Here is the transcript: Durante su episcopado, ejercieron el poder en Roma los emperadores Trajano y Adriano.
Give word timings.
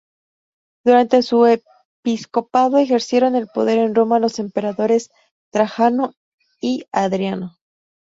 Durante 0.83 1.21
su 1.21 1.45
episcopado, 1.45 2.79
ejercieron 2.79 3.35
el 3.35 3.45
poder 3.45 3.77
en 3.77 3.93
Roma 3.93 4.17
los 4.17 4.39
emperadores 4.39 5.11
Trajano 5.53 6.15
y 6.59 6.87
Adriano. 6.91 7.59